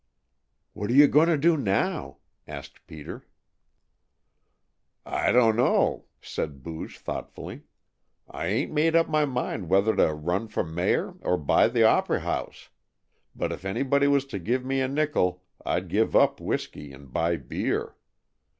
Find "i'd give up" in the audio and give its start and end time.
15.63-16.41